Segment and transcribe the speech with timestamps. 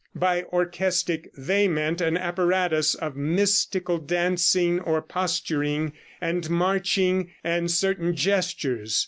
[0.15, 8.15] By orchestic they meant an apparatus of mystical dancing or posturing and marching and certain
[8.15, 8.99] gestures.